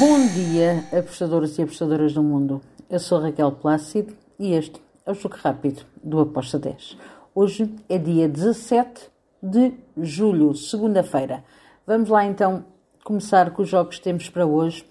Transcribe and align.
Bom 0.00 0.26
dia, 0.28 0.82
apostadores 0.98 1.58
e 1.58 1.62
apostadoras 1.62 2.14
do 2.14 2.22
mundo. 2.22 2.62
Eu 2.88 2.98
sou 2.98 3.20
Raquel 3.20 3.52
Plácido 3.52 4.16
e 4.38 4.54
este 4.54 4.80
é 5.04 5.10
o 5.10 5.14
Jogo 5.14 5.36
Rápido 5.36 5.82
do 6.02 6.20
Aposta 6.20 6.58
10. 6.58 6.96
Hoje 7.34 7.70
é 7.86 7.98
dia 7.98 8.26
17 8.26 9.10
de 9.42 9.74
julho, 9.98 10.54
segunda-feira. 10.54 11.44
Vamos 11.86 12.08
lá 12.08 12.24
então 12.24 12.64
começar 13.04 13.50
com 13.50 13.60
os 13.60 13.68
jogos 13.68 13.98
que 13.98 14.04
temos 14.04 14.30
para 14.30 14.46
hoje. 14.46 14.86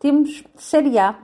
Temos 0.00 0.42
Série 0.56 0.98
A, 0.98 1.18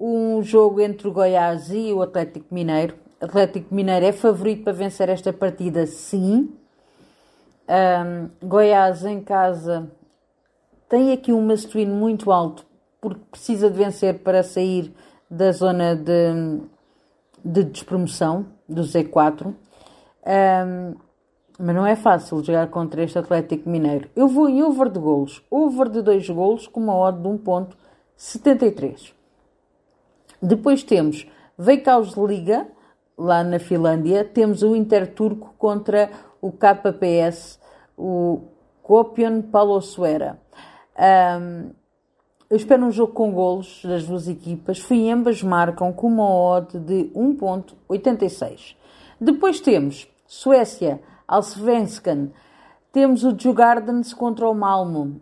um 0.00 0.42
jogo 0.42 0.80
entre 0.80 1.08
o 1.08 1.12
Goiás 1.12 1.70
e 1.70 1.92
o 1.92 2.00
Atlético 2.00 2.54
Mineiro. 2.54 2.94
Atlético 3.20 3.74
Mineiro 3.74 4.06
é 4.06 4.12
favorito 4.12 4.64
para 4.64 4.72
vencer 4.72 5.10
esta 5.10 5.30
partida, 5.30 5.86
sim. 5.86 6.56
Um, 7.68 8.48
Goiás 8.48 9.04
em 9.04 9.20
casa 9.20 9.92
tem 10.88 11.12
aqui 11.12 11.34
um 11.34 11.42
must 11.42 11.76
muito 11.84 12.32
alto 12.32 12.66
porque 13.00 13.20
precisa 13.30 13.70
de 13.70 13.76
vencer 13.76 14.18
para 14.20 14.42
sair 14.42 14.92
da 15.30 15.52
zona 15.52 15.94
de, 15.94 16.60
de 17.44 17.64
despromoção 17.64 18.46
do 18.68 18.82
Z4. 18.82 19.46
Um, 19.46 20.94
mas 21.58 21.74
não 21.74 21.84
é 21.84 21.96
fácil 21.96 22.42
jogar 22.44 22.68
contra 22.68 23.02
este 23.02 23.18
Atlético 23.18 23.68
Mineiro. 23.68 24.08
Eu 24.14 24.28
vou 24.28 24.48
em 24.48 24.62
over 24.62 24.88
de 24.88 25.00
golos. 25.00 25.42
Over 25.50 25.88
de 25.88 26.02
2 26.02 26.30
golos 26.30 26.68
com 26.68 26.80
uma 26.80 26.96
odd 26.96 27.20
de 27.20 27.28
1.73. 27.28 29.12
Depois 30.40 30.84
temos 30.84 31.26
Veikaus 31.58 32.12
Liga, 32.16 32.68
lá 33.16 33.42
na 33.42 33.58
Finlândia. 33.58 34.24
Temos 34.24 34.62
o 34.62 34.76
Inter 34.76 35.12
Turco 35.12 35.52
contra 35.58 36.10
o 36.40 36.52
KPS, 36.52 37.58
o 37.96 38.42
Kopion 38.80 39.42
Palosuera. 39.42 40.38
Um, 40.96 41.70
eu 42.50 42.56
espero 42.56 42.84
um 42.84 42.90
jogo 42.90 43.12
com 43.12 43.30
golos 43.30 43.82
das 43.84 44.06
duas 44.06 44.26
equipas. 44.26 44.78
Fui 44.78 45.10
ambas 45.10 45.42
marcam 45.42 45.92
com 45.92 46.06
uma 46.06 46.28
odd 46.28 46.78
de 46.78 47.10
1.86. 47.14 48.74
Depois 49.20 49.60
temos 49.60 50.08
Suécia, 50.26 51.00
Allsvenskan. 51.26 52.30
Temos 52.90 53.22
o 53.22 53.32
Djurgardens 53.32 54.14
contra 54.14 54.48
o 54.48 54.54
Malmo. 54.54 55.20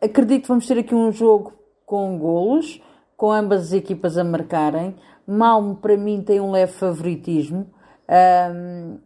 Acredito 0.00 0.42
que 0.42 0.48
vamos 0.48 0.66
ter 0.66 0.78
aqui 0.78 0.94
um 0.94 1.10
jogo 1.10 1.52
com 1.84 2.16
golos, 2.18 2.80
com 3.16 3.32
ambas 3.32 3.66
as 3.66 3.72
equipas 3.72 4.16
a 4.16 4.22
marcarem. 4.22 4.94
Malmo, 5.26 5.74
para 5.74 5.96
mim, 5.96 6.22
tem 6.22 6.40
um 6.40 6.52
leve 6.52 6.72
favoritismo. 6.72 7.68
Um, 8.08 8.98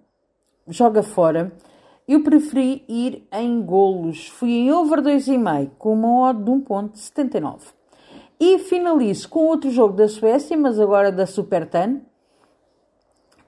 joga 0.68 1.02
fora. 1.02 1.50
Eu 2.12 2.22
preferi 2.22 2.84
ir 2.86 3.26
em 3.32 3.62
golos. 3.62 4.28
Fui 4.28 4.50
em 4.50 4.70
over 4.70 5.00
2,5 5.00 5.70
com 5.78 5.94
uma 5.94 6.28
odd 6.28 6.44
de 6.44 6.50
1.79. 6.50 7.72
E 8.38 8.58
finalizo 8.58 9.30
com 9.30 9.46
outro 9.46 9.70
jogo 9.70 9.96
da 9.96 10.06
Suécia, 10.06 10.54
mas 10.54 10.78
agora 10.78 11.10
da 11.10 11.24
Supertan. 11.24 12.02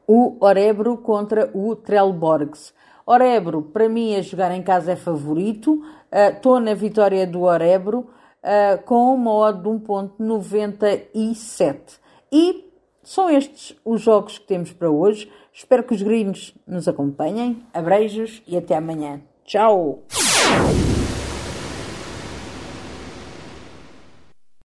O 0.09 0.39
Orebro 0.41 0.97
contra 0.97 1.51
o 1.53 1.77
Trelborgs. 1.77 2.73
Orebro, 3.05 3.61
para 3.61 3.87
mim, 3.87 4.17
a 4.17 4.23
jogar 4.23 4.51
em 4.51 4.63
casa 4.63 4.93
é 4.93 4.97
favorito. 4.97 5.83
Estou 6.11 6.57
uh, 6.57 6.61
na 6.61 6.73
vitória 6.73 7.27
do 7.27 7.43
Orebro 7.43 8.09
uh, 8.43 8.83
com 8.87 9.15
uma 9.15 9.31
odd 9.31 9.63
de 9.63 9.69
1.97. 9.69 11.99
E 12.33 12.73
são 13.05 13.31
estes 13.31 13.77
os 13.85 14.01
jogos 14.01 14.39
que 14.39 14.47
temos 14.47 14.73
para 14.73 14.91
hoje. 14.91 15.31
Espero 15.53 15.85
que 15.85 15.95
os 15.95 16.03
gringos 16.03 16.55
nos 16.67 16.89
acompanhem. 16.89 17.63
Abreijos 17.73 18.43
e 18.47 18.57
até 18.57 18.77
amanhã. 18.77 19.21
Tchau! 19.45 20.03